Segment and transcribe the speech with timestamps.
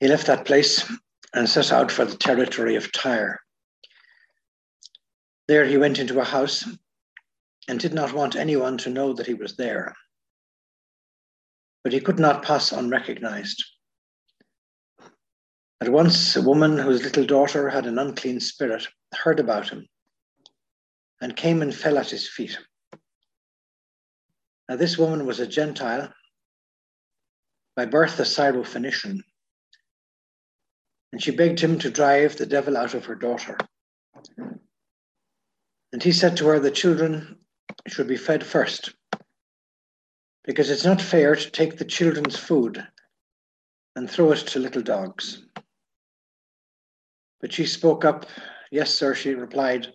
[0.00, 0.88] He left that place
[1.34, 3.40] and set out for the territory of Tyre.
[5.48, 6.64] There he went into a house
[7.68, 9.94] and did not want anyone to know that he was there.
[11.82, 13.64] But he could not pass unrecognized.
[15.80, 19.86] At once, a woman whose little daughter had an unclean spirit heard about him
[21.20, 22.58] and came and fell at his feet.
[24.68, 26.12] Now, this woman was a Gentile,
[27.74, 29.20] by birth a Syrophoenician
[31.12, 33.56] and she begged him to drive the devil out of her daughter.
[35.92, 37.38] And he said to her, The children
[37.86, 38.94] should be fed first,
[40.44, 42.86] because it's not fair to take the children's food
[43.96, 45.42] and throw it to little dogs.
[47.40, 48.26] But she spoke up,
[48.70, 49.88] Yes, sir, she replied,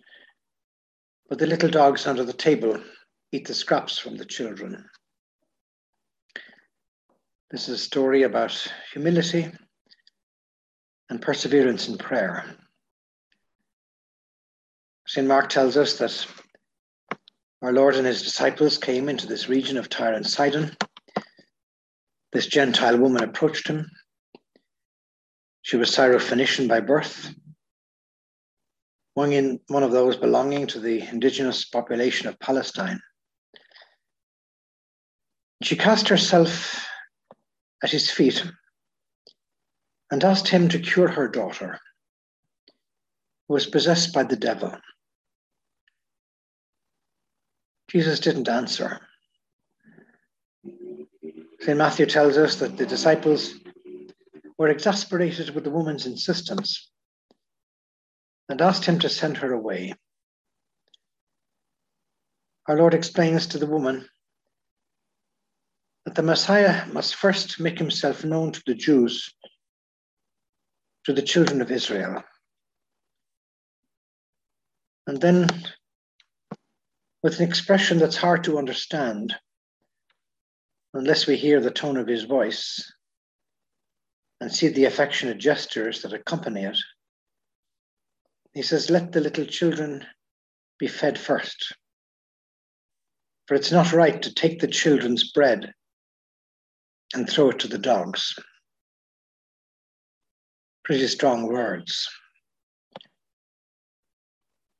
[1.28, 2.82] but the little dogs under the table
[3.30, 4.84] eat the scraps from the children.
[7.50, 9.52] This is a story about humility
[11.10, 12.44] and perseverance in prayer.
[15.06, 15.26] St.
[15.26, 16.26] Mark tells us that
[17.62, 20.76] our Lord and his disciples came into this region of Tyre and Sidon.
[22.32, 23.90] This Gentile woman approached him.
[25.62, 27.34] She was Syrophoenician by birth,
[29.14, 33.00] one, in, one of those belonging to the indigenous population of Palestine.
[35.62, 36.86] She cast herself
[37.82, 38.44] at his feet
[40.14, 41.80] and asked him to cure her daughter,
[43.48, 44.72] who was possessed by the devil.
[47.88, 49.00] Jesus didn't answer.
[51.62, 51.76] St.
[51.76, 53.54] Matthew tells us that the disciples
[54.56, 56.92] were exasperated with the woman's insistence
[58.48, 59.94] and asked him to send her away.
[62.68, 64.08] Our Lord explains to the woman
[66.04, 69.34] that the Messiah must first make himself known to the Jews
[71.04, 72.22] to the children of Israel.
[75.06, 75.48] And then,
[77.22, 79.34] with an expression that's hard to understand,
[80.94, 82.90] unless we hear the tone of his voice
[84.40, 86.78] and see the affectionate gestures that accompany it,
[88.54, 90.06] he says, Let the little children
[90.78, 91.74] be fed first.
[93.46, 95.74] For it's not right to take the children's bread
[97.12, 98.34] and throw it to the dogs
[100.84, 102.08] pretty strong words.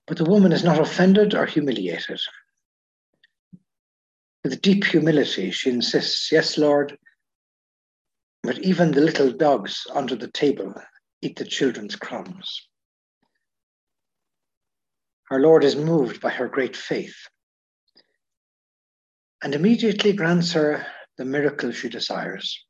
[0.07, 2.21] But the woman is not offended or humiliated.
[4.43, 6.99] With deep humility, she insists, Yes, Lord,
[8.43, 10.75] but even the little dogs under the table
[11.23, 12.69] eat the children's crumbs.
[15.31, 17.17] Our Lord is moved by her great faith
[19.43, 22.65] and immediately grants her the miracle she desires.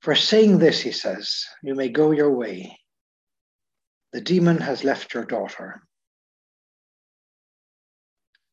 [0.00, 2.78] For saying this, he says, you may go your way.
[4.12, 5.82] The demon has left your daughter.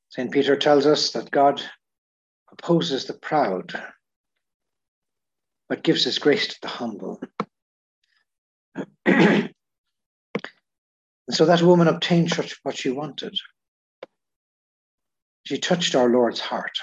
[0.09, 0.31] St.
[0.31, 1.61] Peter tells us that God
[2.51, 3.81] opposes the proud,
[5.69, 7.21] but gives his grace to the humble.
[9.05, 9.53] and
[11.29, 12.33] so that woman obtained
[12.63, 13.35] what she wanted.
[15.45, 16.77] She touched our Lord's heart.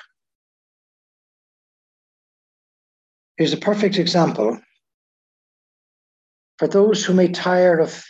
[3.36, 4.60] Here's a perfect example
[6.58, 8.04] for those who may tire of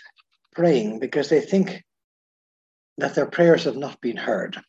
[0.53, 1.83] praying because they think
[2.99, 4.61] that their prayers have not been heard.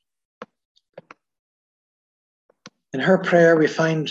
[2.93, 4.09] In her prayer, we find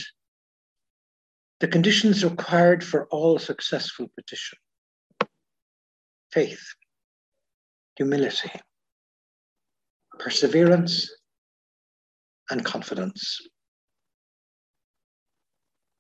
[1.61, 4.59] the conditions required for all successful petition
[6.31, 6.75] faith,
[7.97, 8.51] humility,
[10.19, 11.09] perseverance,
[12.51, 13.41] and confidence.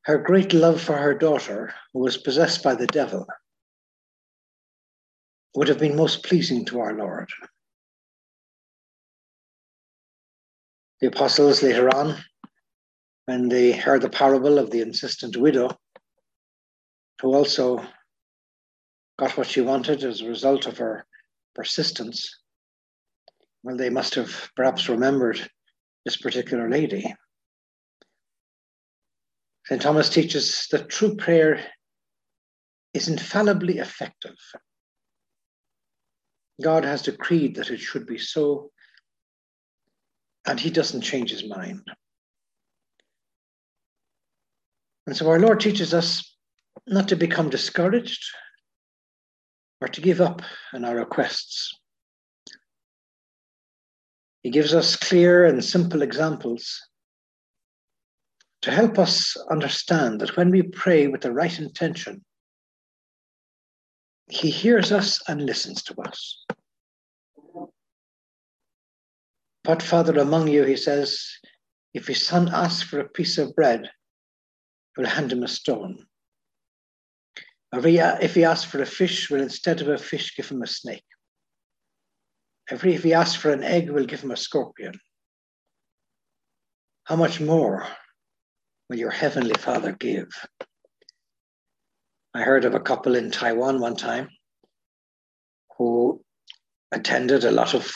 [0.04, 3.26] Her great love for her daughter, who was possessed by the devil,
[5.54, 7.30] would have been most pleasing to our Lord.
[11.00, 12.22] The apostles later on,
[13.24, 15.70] when they heard the parable of the insistent widow,
[17.22, 17.86] who also
[19.18, 21.06] got what she wanted as a result of her
[21.54, 22.40] persistence,
[23.62, 25.50] well, they must have perhaps remembered
[26.04, 27.14] this particular lady.
[29.66, 29.80] St.
[29.80, 31.64] Thomas teaches that true prayer
[32.92, 34.36] is infallibly effective.
[36.62, 38.70] God has decreed that it should be so,
[40.46, 41.82] and he doesn't change his mind.
[45.06, 46.36] And so our Lord teaches us
[46.86, 48.24] not to become discouraged
[49.80, 51.72] or to give up on our requests.
[54.42, 56.80] He gives us clear and simple examples
[58.64, 62.24] to help us understand that when we pray with the right intention,
[64.30, 66.46] He hears us and listens to us.
[69.64, 71.26] But, Father, among you, he says,
[71.92, 73.90] if his son asks for a piece of bread,
[74.96, 76.06] will hand him a stone.
[77.70, 81.04] If he asks for a fish, will instead of a fish give him a snake.
[82.70, 84.98] If he asks for an egg, will give him a scorpion.
[87.04, 87.86] How much more
[88.94, 90.28] will your heavenly Father give?
[92.32, 94.28] I heard of a couple in Taiwan one time
[95.76, 96.22] who
[96.92, 97.92] attended a lot of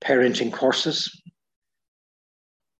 [0.00, 1.10] parenting courses.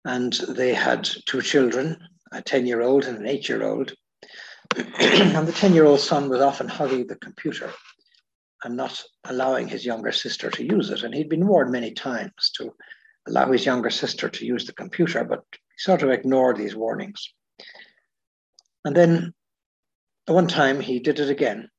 [0.05, 1.97] And they had two children,
[2.31, 3.91] a 10 year old and an eight year old.
[4.77, 7.69] and the 10 year old son was often hugging the computer
[8.63, 11.03] and not allowing his younger sister to use it.
[11.03, 12.71] And he'd been warned many times to
[13.27, 15.43] allow his younger sister to use the computer, but
[15.77, 17.33] sort of ignored these warnings.
[18.85, 19.33] And then
[20.27, 21.69] at one time he did it again.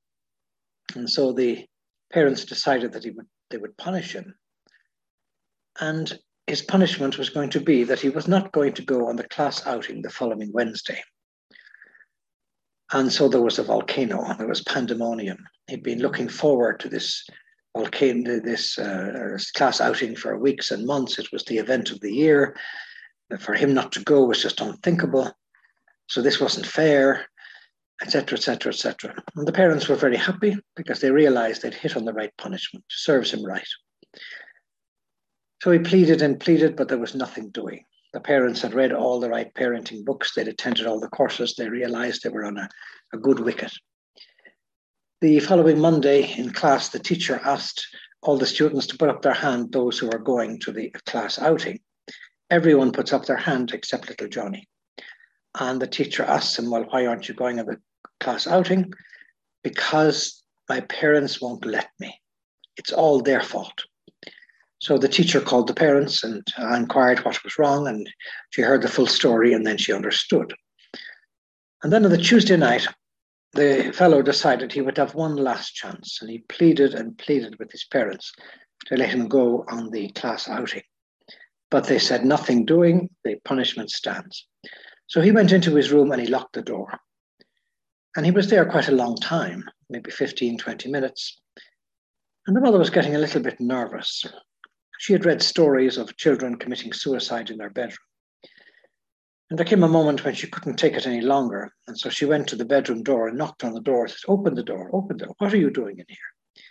[0.94, 1.66] And so the
[2.12, 4.34] parents decided that he would, they would punish him.
[5.80, 9.16] And his punishment was going to be that he was not going to go on
[9.16, 11.02] the class outing the following Wednesday.
[12.92, 15.38] And so there was a volcano, and there was pandemonium.
[15.68, 17.26] He'd been looking forward to this
[17.76, 21.18] volcano, this uh, class outing for weeks and months.
[21.18, 22.54] It was the event of the year.
[23.40, 25.32] For him not to go was just unthinkable.
[26.08, 27.26] So this wasn't fair,
[28.02, 29.14] etc., etc., etc.
[29.36, 32.84] And the parents were very happy because they realized they'd hit on the right punishment,
[32.88, 33.66] serves him right.
[35.62, 37.84] So he pleaded and pleaded, but there was nothing doing.
[38.12, 41.68] The parents had read all the right parenting books, they'd attended all the courses, they
[41.68, 42.68] realized they were on a,
[43.12, 43.72] a good wicket.
[45.20, 47.86] The following Monday in class, the teacher asked
[48.22, 51.38] all the students to put up their hand, those who were going to the class
[51.38, 51.80] outing.
[52.50, 54.68] Everyone puts up their hand except little Johnny.
[55.58, 57.80] And the teacher asks him, Well, why aren't you going on the
[58.20, 58.92] class outing?
[59.62, 62.20] Because my parents won't let me.
[62.76, 63.84] It's all their fault.
[64.80, 68.08] So the teacher called the parents and inquired what was wrong, and
[68.50, 70.52] she heard the full story and then she understood.
[71.82, 72.86] And then on the Tuesday night,
[73.52, 77.70] the fellow decided he would have one last chance, and he pleaded and pleaded with
[77.70, 78.32] his parents
[78.86, 80.82] to let him go on the class outing.
[81.70, 84.46] But they said nothing doing, the punishment stands.
[85.06, 86.98] So he went into his room and he locked the door.
[88.16, 91.40] And he was there quite a long time, maybe 15, 20 minutes.
[92.46, 94.24] And the mother was getting a little bit nervous.
[94.98, 97.98] She had read stories of children committing suicide in their bedroom.
[99.50, 101.72] And there came a moment when she couldn't take it any longer.
[101.86, 104.54] And so she went to the bedroom door and knocked on the door, said, Open
[104.54, 105.34] the door, open the door.
[105.38, 106.64] What are you doing in here?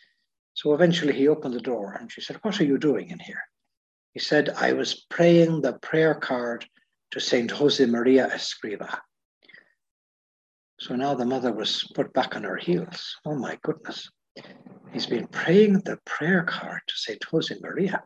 [0.53, 3.41] So eventually he opened the door and she said, What are you doing in here?
[4.13, 6.65] He said, I was praying the prayer card
[7.11, 8.99] to Saint Jose Maria Escriva.
[10.79, 13.15] So now the mother was put back on her heels.
[13.25, 14.09] Oh my goodness.
[14.91, 18.03] He's been praying the prayer card to Saint Jose Maria.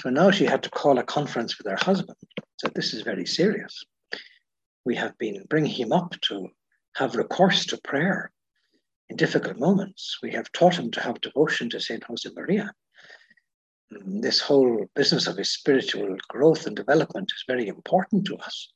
[0.00, 2.18] So now she had to call a conference with her husband.
[2.60, 3.84] Said, This is very serious.
[4.84, 6.48] We have been bringing him up to
[6.96, 8.30] have recourse to prayer
[9.08, 10.18] in difficult moments.
[10.22, 12.72] We have taught him to have devotion to Saint Jose Maria.
[13.90, 18.72] This whole business of his spiritual growth and development is very important to us.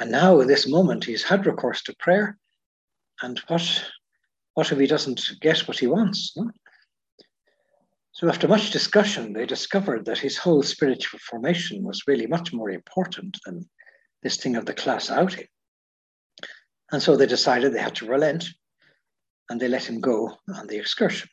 [0.00, 2.38] And now, in this moment, he's had recourse to prayer.
[3.22, 3.84] And what,
[4.54, 6.36] what if he doesn't get what he wants?
[6.36, 6.50] No?
[8.12, 12.70] So, after much discussion, they discovered that his whole spiritual formation was really much more
[12.70, 13.68] important than
[14.22, 15.46] this thing of the class outing.
[16.92, 18.44] And so they decided they had to relent
[19.48, 21.28] and they let him go on the excursion.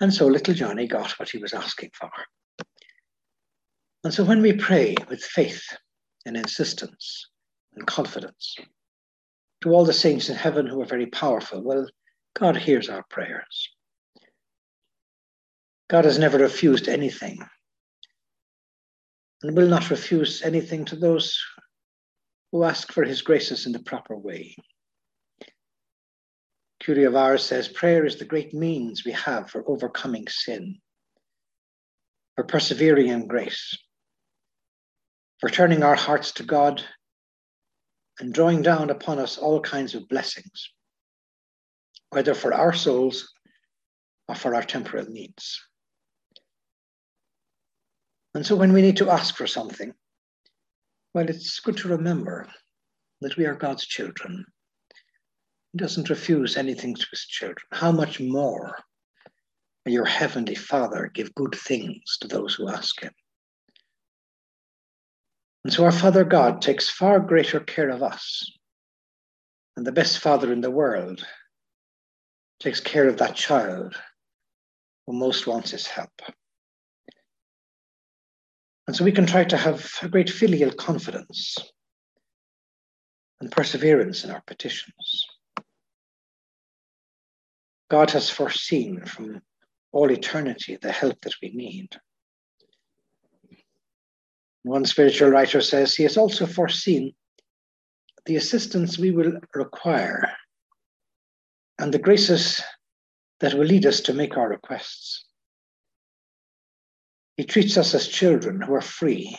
[0.00, 2.10] And so little Johnny got what he was asking for.
[4.04, 5.64] And so when we pray with faith
[6.24, 7.28] and insistence
[7.74, 8.56] and confidence
[9.62, 11.86] to all the saints in heaven who are very powerful, well,
[12.38, 13.68] God hears our prayers.
[15.88, 17.38] God has never refused anything
[19.42, 21.40] and will not refuse anything to those
[22.52, 24.54] who ask for his graces in the proper way.
[26.86, 30.78] Ars says prayer is the great means we have for overcoming sin,
[32.36, 33.76] for persevering in grace,
[35.40, 36.82] for turning our hearts to God,
[38.20, 40.70] and drawing down upon us all kinds of blessings,
[42.10, 43.32] whether for our souls
[44.28, 45.62] or for our temporal needs.
[48.34, 49.92] And so when we need to ask for something,
[51.14, 52.48] well, it's good to remember
[53.20, 54.44] that we are God's children.
[55.72, 57.66] He doesn't refuse anything to his children.
[57.72, 58.78] How much more
[59.84, 63.12] your heavenly Father give good things to those who ask him?
[65.64, 68.50] And so our Father God takes far greater care of us
[69.74, 71.24] than the best father in the world
[72.58, 73.94] takes care of that child
[75.06, 76.10] who most wants his help.
[78.86, 81.56] And so we can try to have a great filial confidence
[83.40, 85.26] and perseverance in our petitions.
[87.90, 89.42] God has foreseen from
[89.92, 91.96] all eternity the help that we need.
[94.62, 97.14] One spiritual writer says he has also foreseen
[98.26, 100.30] the assistance we will require
[101.78, 102.62] and the graces
[103.40, 105.24] that will lead us to make our requests.
[107.36, 109.38] He treats us as children who are free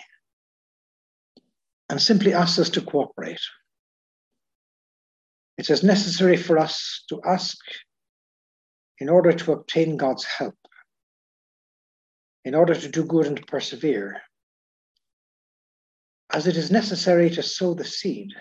[1.90, 3.42] and simply asks us to cooperate.
[5.58, 7.58] It is necessary for us to ask
[9.00, 10.56] in order to obtain God's help,
[12.44, 14.22] in order to do good and persevere,
[16.34, 18.34] as it is necessary to sow the seed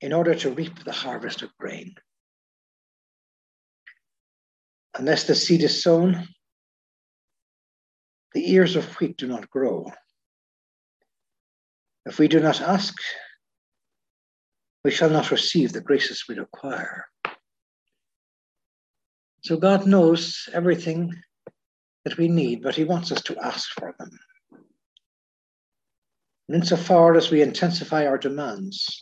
[0.00, 1.94] in order to reap the harvest of grain.
[4.98, 6.26] Unless the seed is sown,
[8.32, 9.92] the ears of wheat do not grow.
[12.06, 12.94] If we do not ask,
[14.84, 17.06] we shall not receive the graces we require.
[19.42, 21.14] So God knows everything
[22.04, 24.10] that we need, but He wants us to ask for them.
[26.48, 29.00] And insofar as we intensify our demands,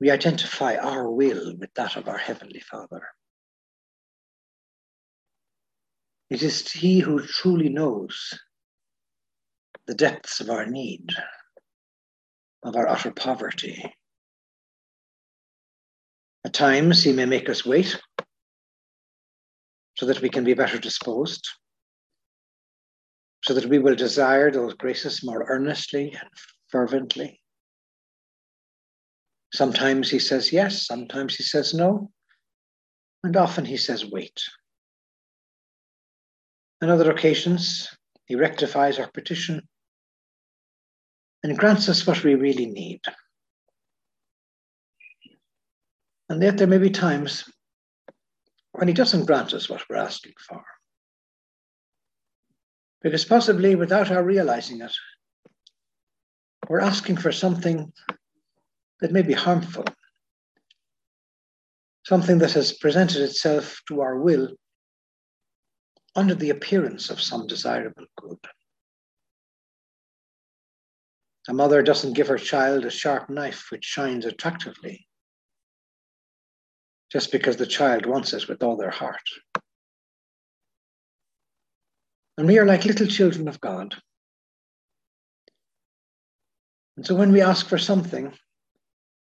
[0.00, 3.02] we identify our will with that of our Heavenly Father.
[6.30, 8.38] It is He who truly knows
[9.86, 11.10] the depths of our need,
[12.62, 13.92] of our utter poverty.
[16.44, 18.00] At times, He may make us wait
[19.98, 21.48] so that we can be better disposed,
[23.42, 26.30] so that we will desire those graces more earnestly and
[26.68, 27.40] fervently.
[29.52, 32.12] Sometimes He says yes, sometimes He says no,
[33.24, 34.40] and often He says wait.
[36.80, 37.88] On other occasions,
[38.26, 39.66] he rectifies our petition
[41.42, 43.00] and grants us what we really need.
[46.28, 47.50] And yet, there may be times
[48.78, 50.62] when he doesn't grant us what we're asking for.
[53.02, 54.92] Because possibly without our realizing it,
[56.68, 57.92] we're asking for something
[59.00, 59.84] that may be harmful,
[62.06, 64.50] something that has presented itself to our will
[66.14, 68.38] under the appearance of some desirable good.
[71.48, 75.07] A mother doesn't give her child a sharp knife which shines attractively
[77.10, 79.16] just because the child wants it with all their heart.
[82.36, 83.96] And we are like little children of God.
[86.96, 88.32] And so when we ask for something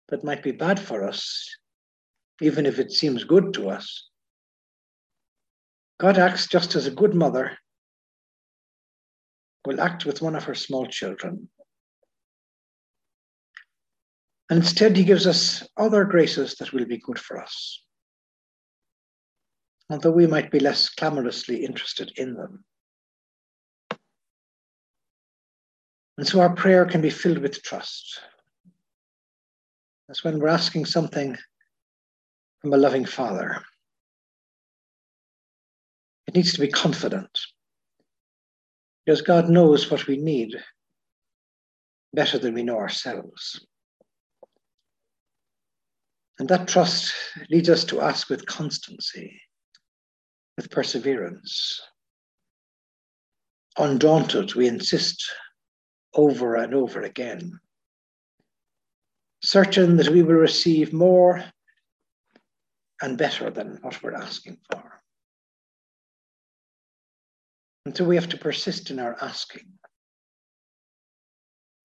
[0.10, 1.50] that might be bad for us,
[2.42, 4.10] even if it seems good to us,
[6.00, 7.58] God acts just as a good mother
[9.66, 11.50] will act with one of her small children.
[14.54, 17.84] And instead, he gives us other graces that will be good for us,
[19.90, 22.64] although we might be less clamorously interested in them.
[26.20, 28.22] And so our prayer can be filled with trust.
[30.08, 31.36] That's when we're asking something
[32.62, 33.60] from a loving Father.
[36.28, 37.40] It needs to be confident
[39.04, 40.54] because God knows what we need
[42.14, 43.60] better than we know ourselves.
[46.40, 47.14] And that trust
[47.50, 49.40] leads us to ask with constancy,
[50.58, 51.80] with perseverance.
[53.78, 55.24] Undaunted, we insist
[56.16, 57.60] over and over again,
[59.44, 61.44] certain that we will receive more
[63.02, 65.02] and better than what we're asking for.
[67.86, 69.68] And so we have to persist in our asking.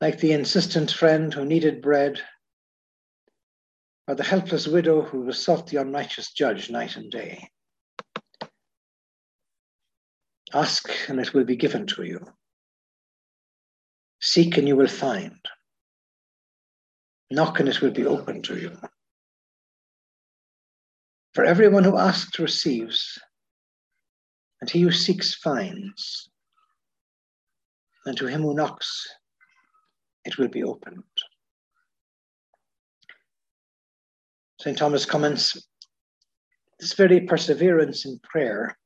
[0.01, 2.21] Like the insistent friend who needed bread,
[4.09, 7.51] or the helpless widow who besought the unrighteous judge night and day.
[10.55, 12.27] Ask and it will be given to you.
[14.21, 15.39] Seek and you will find.
[17.31, 18.79] Knock and it will be opened to you.
[21.35, 23.19] For everyone who asks receives,
[24.63, 26.31] and he who seeks finds,
[28.07, 29.07] and to him who knocks
[30.25, 31.05] it will be opened.
[34.61, 34.77] St.
[34.77, 35.57] Thomas comments
[36.81, 38.77] this very perseverance in prayer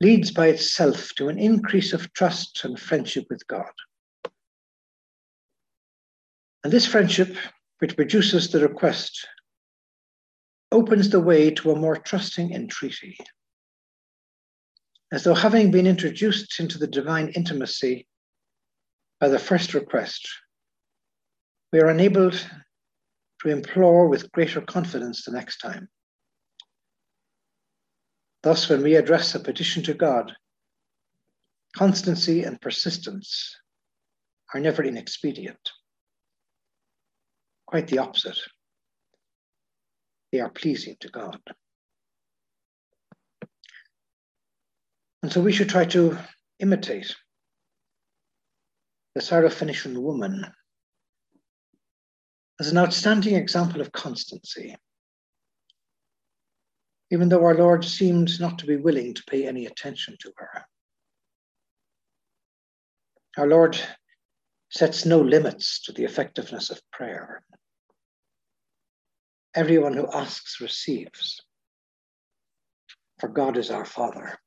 [0.00, 3.72] leads by itself to an increase of trust and friendship with God.
[6.62, 7.36] And this friendship,
[7.78, 9.26] which produces the request,
[10.70, 13.16] opens the way to a more trusting entreaty.
[15.12, 18.06] As though having been introduced into the divine intimacy
[19.20, 20.28] by the first request,
[21.72, 22.44] we are enabled
[23.42, 25.88] to implore with greater confidence the next time.
[28.42, 30.32] Thus, when we address a petition to God,
[31.76, 33.56] constancy and persistence
[34.54, 35.70] are never inexpedient.
[37.66, 38.38] Quite the opposite.
[40.32, 41.40] They are pleasing to God.
[45.22, 46.16] And so we should try to
[46.60, 47.16] imitate
[49.14, 50.44] the Syrophoenician woman
[52.58, 54.76] as an outstanding example of constancy,
[57.10, 60.66] even though our Lord seemed not to be willing to pay any attention to her.
[63.36, 63.78] Our Lord
[64.70, 67.42] sets no limits to the effectiveness of prayer.
[69.54, 71.40] Everyone who asks receives,
[73.18, 74.38] for God is our Father.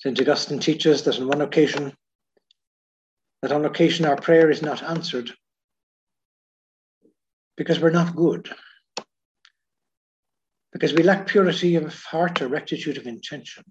[0.00, 0.20] St.
[0.20, 1.94] Augustine teaches that on one occasion,
[3.42, 5.30] that on occasion our prayer is not answered
[7.56, 8.48] because we're not good,
[10.72, 13.64] because we lack purity of heart or rectitude of intention.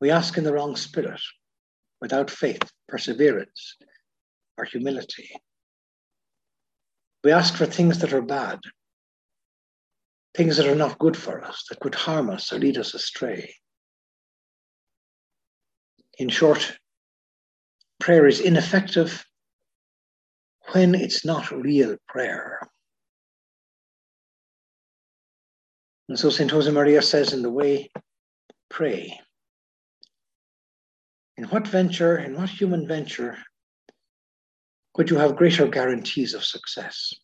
[0.00, 1.20] We ask in the wrong spirit,
[2.00, 3.76] without faith, perseverance,
[4.58, 5.30] or humility.
[7.22, 8.58] We ask for things that are bad,
[10.34, 13.54] things that are not good for us, that could harm us or lead us astray.
[16.18, 16.76] In short,
[18.02, 19.24] prayer is ineffective
[20.72, 22.58] when it's not real prayer.
[26.08, 26.50] And so St.
[26.50, 27.92] Josemaria says in the way,
[28.68, 29.20] pray.
[31.36, 33.38] In what venture, in what human venture,
[34.94, 37.14] could you have greater guarantees of success?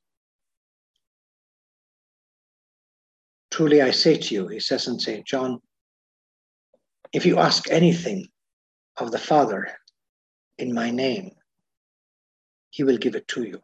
[3.50, 5.26] Truly I say to you, he says in St.
[5.26, 5.58] John,
[7.12, 8.28] if you ask anything
[8.96, 9.66] of the Father
[10.58, 11.32] in my name,
[12.70, 13.60] he will give it to you.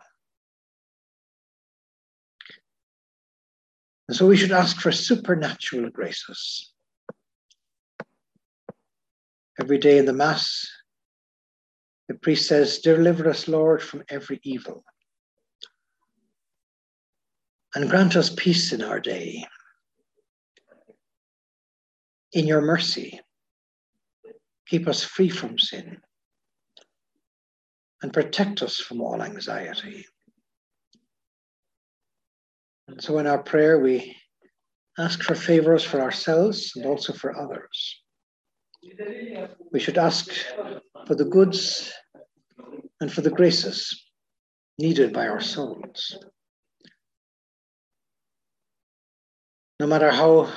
[4.08, 6.74] And so we should ask for supernatural graces
[9.60, 10.68] Every day in the Mass,
[12.08, 14.84] the priest says, Deliver us, Lord, from every evil.
[17.74, 19.46] And grant us peace in our day.
[22.32, 23.20] In your mercy,
[24.66, 26.00] keep us free from sin
[28.04, 30.04] and protect us from all anxiety.
[32.86, 34.14] And so in our prayer, we
[34.98, 38.02] ask for favors for ourselves and also for others.
[39.72, 40.30] We should ask
[41.06, 41.94] for the goods
[43.00, 43.98] and for the graces
[44.78, 46.18] needed by our souls.
[49.80, 50.52] No matter how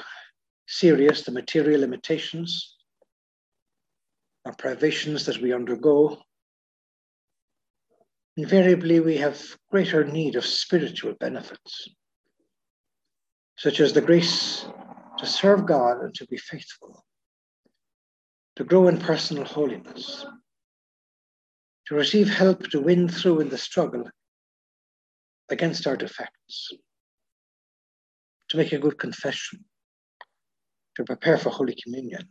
[0.67, 2.75] serious the material limitations
[4.43, 6.21] or privations that we undergo,
[8.37, 11.89] invariably we have greater need of spiritual benefits,
[13.57, 14.67] such as the grace
[15.17, 17.03] to serve God and to be faithful
[18.57, 20.25] to grow in personal holiness,
[21.85, 24.03] to receive help to win through in the struggle
[25.49, 26.71] against our defects,
[28.49, 29.63] to make a good confession,
[30.95, 32.27] to prepare for Holy Communion.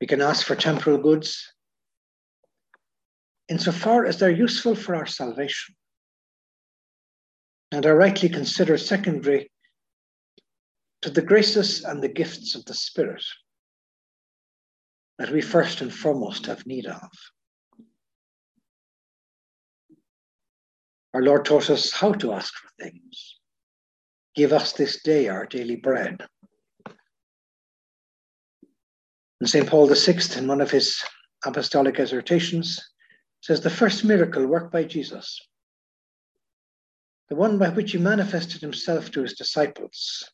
[0.00, 1.51] We can ask for temporal goods
[3.48, 5.74] insofar as they're useful for our salvation
[7.72, 9.50] and are rightly considered secondary
[11.00, 13.24] to the graces and the gifts of the Spirit
[15.18, 17.10] that we first and foremost have need of.
[21.14, 23.38] Our Lord taught us how to ask for things.
[24.34, 26.24] Give us this day our daily bread.
[29.40, 29.68] And St.
[29.68, 31.02] Paul VI, in one of his
[31.44, 32.80] apostolic exhortations,
[33.42, 35.40] says the first miracle worked by Jesus,
[37.28, 40.30] the one by which he manifested himself to his disciples,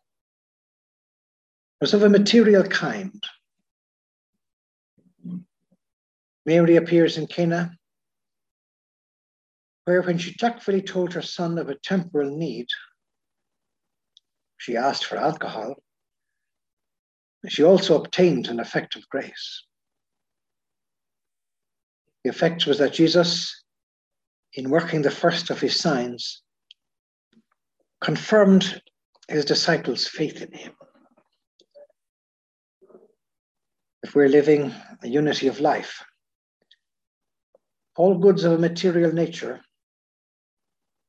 [1.81, 3.25] was of a material kind.
[6.45, 7.73] Mary appears in Cana,
[9.85, 12.67] where when she tactfully told her son of a temporal need,
[14.59, 15.77] she asked for alcohol.
[17.49, 19.65] She also obtained an effect of grace.
[22.25, 23.65] The effect was that Jesus,
[24.55, 26.43] in working the first of his signs,
[28.01, 28.81] confirmed
[29.29, 30.73] his disciples' faith in him.
[34.03, 36.05] If we're living a unity of life,
[37.97, 39.61] all goods of a material nature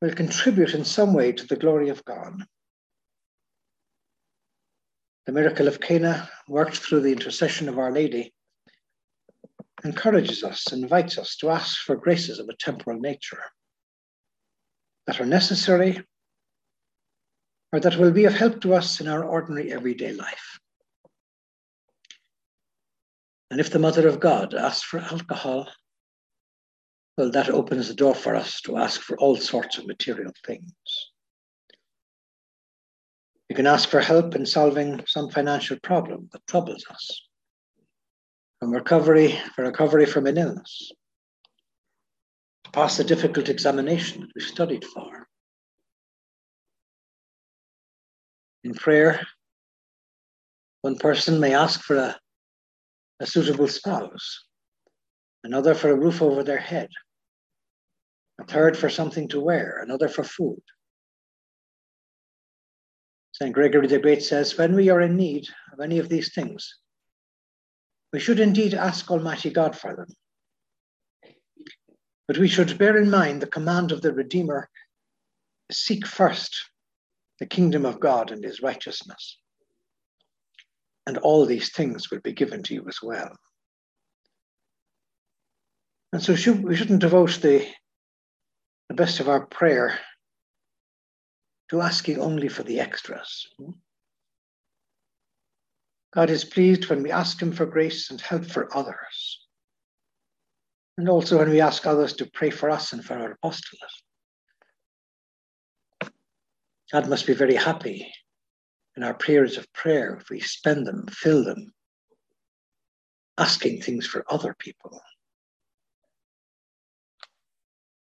[0.02, 2.44] will contribute in some way to the glory of God.
[5.26, 8.34] The miracle of Cana, worked through the intercession of Our Lady,
[9.84, 13.44] encourages us, invites us to ask for graces of a temporal nature
[15.08, 16.04] that are necessary
[17.72, 20.60] or that will be of help to us in our ordinary everyday life.
[23.52, 25.68] And if the Mother of God asks for alcohol,
[27.18, 30.74] well, that opens the door for us to ask for all sorts of material things.
[33.50, 37.29] You can ask for help in solving some financial problem that troubles us,
[38.60, 40.92] from recovery, for recovery from an illness,
[42.66, 45.28] to pass a difficult examination that we studied for.
[48.66, 49.26] In prayer,
[50.82, 52.20] one person may ask for a,
[53.22, 54.46] a suitable spouse,
[55.46, 56.90] another for a roof over their head,
[58.42, 60.62] a third for something to wear, another for food.
[63.32, 63.54] St.
[63.54, 66.80] Gregory the Great says, when we are in need of any of these things,
[68.12, 70.08] we should indeed ask Almighty God for them.
[72.28, 74.70] But we should bear in mind the command of the Redeemer
[75.72, 76.70] seek first
[77.40, 79.38] the kingdom of God and his righteousness.
[81.08, 83.36] And all these things will be given to you as well.
[86.12, 87.68] And so should, we shouldn't devote the,
[88.90, 90.00] the best of our prayer
[91.70, 93.48] to asking only for the extras.
[96.14, 99.46] God is pleased when we ask Him for grace and help for others.
[100.98, 103.92] And also when we ask others to pray for us and for our apostolate.
[106.92, 108.12] God must be very happy
[108.98, 111.72] in our periods of prayer if we spend them, fill them,
[113.38, 115.00] asking things for other people.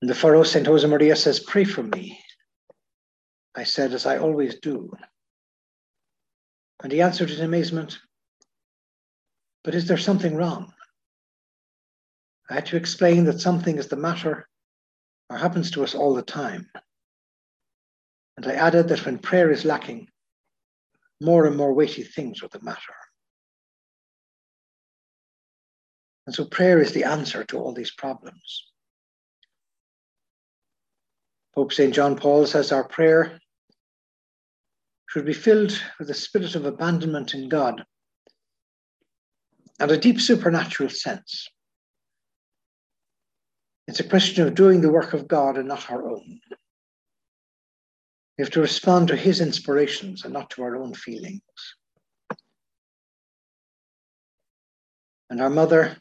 [0.01, 0.65] And the furrow, St.
[0.65, 2.19] Josemaria says, Pray for me.
[3.55, 4.91] I said, as I always do.
[6.83, 7.99] And he answered in amazement,
[9.63, 10.73] But is there something wrong?
[12.49, 14.47] I had to explain that something is the matter
[15.29, 16.69] or happens to us all the time.
[18.37, 20.07] And I added that when prayer is lacking,
[21.19, 22.95] more and more weighty things are the matter.
[26.27, 28.67] And so prayer is the answer to all these problems.
[31.55, 31.93] Pope St.
[31.93, 33.39] John Paul says our prayer
[35.07, 37.83] should be filled with a spirit of abandonment in God
[39.79, 41.47] and a deep supernatural sense.
[43.87, 46.39] It's a question of doing the work of God and not our own.
[48.37, 51.41] We have to respond to his inspirations and not to our own feelings.
[55.29, 55.97] And our mother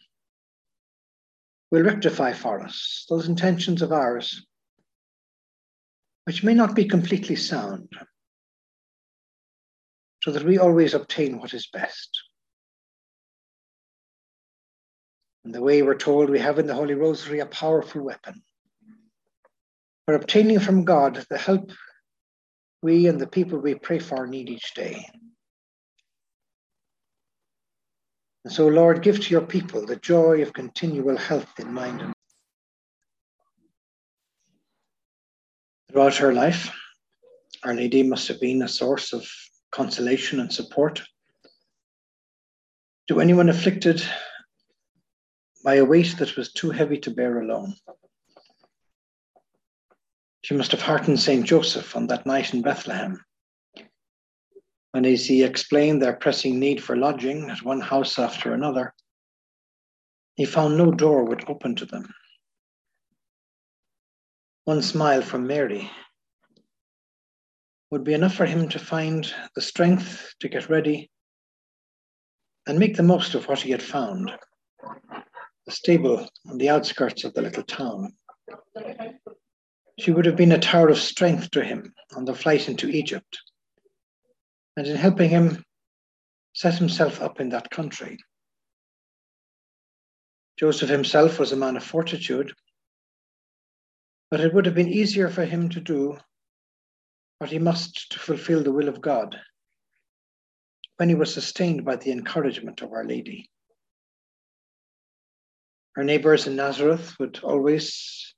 [1.71, 4.45] will rectify for us those intentions of ours
[6.25, 7.89] which may not be completely sound
[10.27, 12.11] so that we always obtain what is best.
[15.45, 18.43] In the way we're told we have in the Holy Rosary a powerful weapon
[20.05, 21.71] for obtaining from God the help
[22.83, 25.09] we and the people we pray for need each day.
[28.45, 32.13] And so, Lord, give to your people the joy of continual health in mind and
[35.93, 36.77] throughout her life.
[37.63, 39.25] Our Lady must have been a source of
[39.71, 41.03] consolation and support
[43.09, 44.03] to anyone afflicted
[45.65, 47.75] by a weight that was too heavy to bear alone.
[50.43, 51.45] She must have heartened St.
[51.45, 53.21] Joseph on that night in Bethlehem
[54.97, 58.95] when, as he explained their pressing need for lodging at one house after another,
[60.37, 62.15] he found no door would open to them.
[64.65, 65.91] One smile from Mary
[67.91, 71.11] would be enough for him to find the strength to get ready
[72.67, 74.33] and make the most of what he had found
[75.67, 78.13] the stable on the outskirts of the little town.
[79.99, 83.39] She would have been a tower of strength to him on the flight into Egypt
[84.77, 85.65] and in helping him
[86.55, 88.19] set himself up in that country.
[90.59, 92.53] Joseph himself was a man of fortitude,
[94.31, 96.19] but it would have been easier for him to do
[97.39, 99.39] what he must to fulfill the will of God
[100.97, 103.51] when he was sustained by the encouragement of Our Lady.
[105.95, 108.35] Her neighbors in Nazareth would always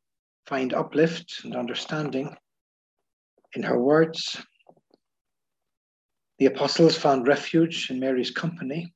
[0.47, 2.37] find uplift and understanding
[3.55, 4.41] in her words.
[6.39, 8.95] The apostles found refuge in Mary's company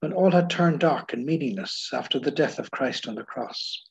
[0.00, 3.84] when all had turned dark and meaningless after the death of Christ on the cross.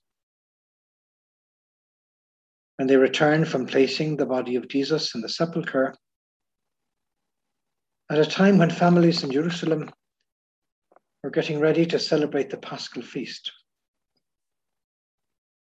[2.78, 5.96] When they returned from placing the body of Jesus in the sepulchre,
[8.10, 9.92] at a time when families in Jerusalem
[11.24, 13.52] were getting ready to celebrate the Paschal feast.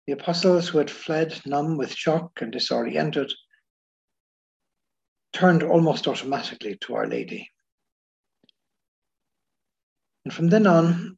[0.07, 3.31] The apostles who had fled numb with shock and disoriented
[5.31, 7.49] turned almost automatically to Our Lady.
[10.25, 11.17] And from then on,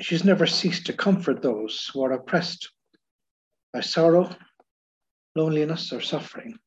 [0.00, 2.70] she's never ceased to comfort those who are oppressed
[3.72, 4.34] by sorrow,
[5.34, 6.58] loneliness, or suffering.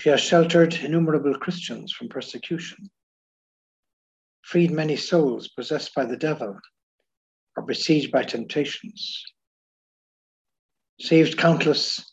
[0.00, 2.90] She has sheltered innumerable Christians from persecution,
[4.42, 6.58] freed many souls possessed by the devil
[7.56, 9.24] or besieged by temptations,
[11.00, 12.12] saved countless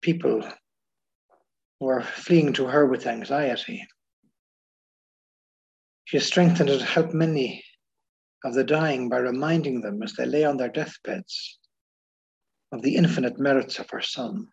[0.00, 0.42] people
[1.78, 3.86] who are fleeing to her with anxiety.
[6.04, 7.64] She has strengthened and helped many
[8.44, 11.58] of the dying by reminding them as they lay on their deathbeds
[12.72, 14.48] of the infinite merits of our Son.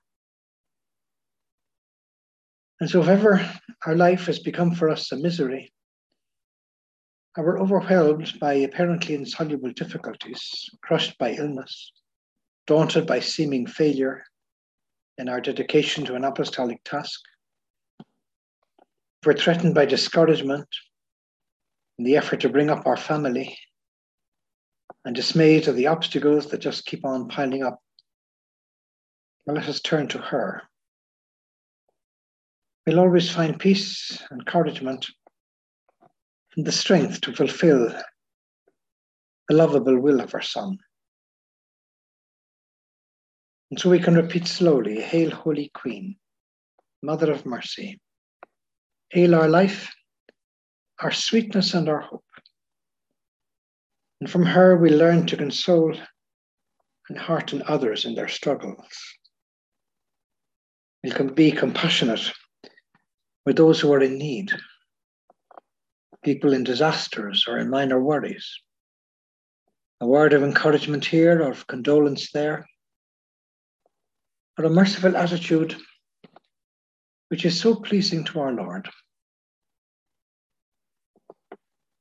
[2.81, 3.49] And so, if ever
[3.85, 5.73] our life has become for us a misery,
[7.35, 11.91] and we're overwhelmed by apparently insoluble difficulties, crushed by illness,
[12.67, 14.23] daunted by seeming failure
[15.17, 17.21] in our dedication to an apostolic task,
[17.99, 20.67] if we're threatened by discouragement
[21.97, 23.57] in the effort to bring up our family,
[25.05, 27.79] and dismayed at the obstacles that just keep on piling up,
[29.45, 30.69] well, let us turn to her
[32.89, 35.05] we'll always find peace, encouragement,
[36.57, 37.87] and the strength to fulfill
[39.47, 40.75] the lovable will of our Son.
[43.69, 46.15] And so we can repeat slowly Hail, Holy Queen,
[47.03, 48.01] Mother of Mercy.
[49.11, 49.93] Hail our life,
[50.99, 52.25] our sweetness, and our hope.
[54.19, 55.95] And from her we learn to console
[57.07, 59.18] and hearten others in their struggles.
[61.03, 62.31] We can be compassionate
[63.45, 64.51] with those who are in need,
[66.23, 68.59] people in disasters or in minor worries.
[70.01, 72.65] A word of encouragement here or of condolence there,
[74.57, 75.75] or a merciful attitude
[77.29, 78.89] which is so pleasing to our Lord.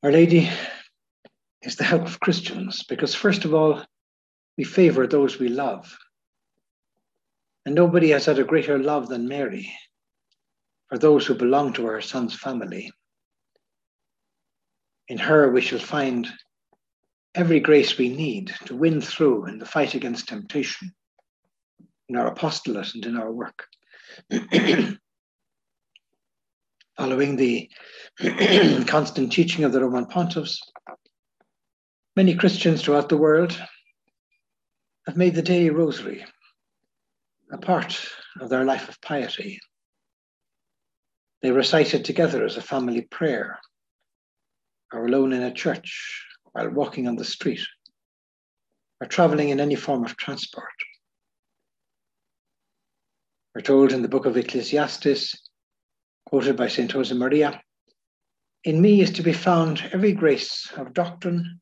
[0.02, 0.50] Our Lady
[1.62, 3.84] is the help of Christians because, first of all,
[4.56, 5.96] we favour those we love.
[7.68, 9.70] And nobody has had a greater love than Mary
[10.88, 12.90] for those who belong to her son's family.
[15.08, 16.26] In her, we shall find
[17.34, 20.94] every grace we need to win through in the fight against temptation,
[22.08, 23.66] in our apostolate and in our work.
[26.96, 27.70] Following the
[28.86, 30.56] constant teaching of the Roman pontiffs,
[32.16, 33.60] many Christians throughout the world
[35.06, 36.24] have made the daily rosary
[37.50, 37.98] a part
[38.40, 39.58] of their life of piety.
[41.42, 43.58] They recited together as a family prayer,
[44.92, 47.64] or alone in a church, while walking on the street,
[49.00, 50.66] or traveling in any form of transport.
[53.54, 55.48] We're told in the book of Ecclesiastes,
[56.26, 56.90] quoted by St.
[56.90, 57.60] Josemaria,
[58.64, 61.60] in me is to be found every grace of doctrine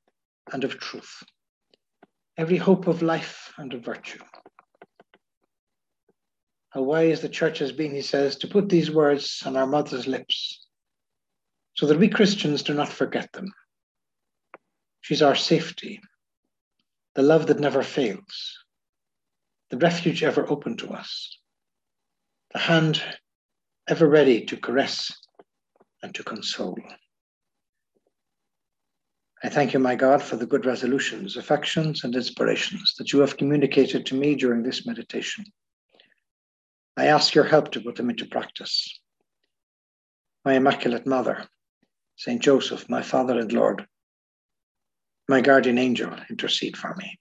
[0.53, 1.23] and of truth,
[2.37, 4.19] every hope of life and of virtue.
[6.77, 10.07] How wise the church has been, he says, to put these words on our mother's
[10.07, 10.67] lips
[11.73, 13.51] so that we Christians do not forget them.
[15.01, 16.03] She's our safety,
[17.15, 18.59] the love that never fails,
[19.71, 21.39] the refuge ever open to us,
[22.53, 23.03] the hand
[23.89, 25.11] ever ready to caress
[26.03, 26.77] and to console.
[29.43, 33.39] I thank you, my God, for the good resolutions, affections, and inspirations that you have
[33.39, 35.47] communicated to me during this meditation.
[36.97, 38.99] I ask your help to put them into practice.
[40.45, 41.47] My Immaculate Mother,
[42.17, 43.87] Saint Joseph, my Father and Lord,
[45.29, 47.19] my guardian angel, intercede for me.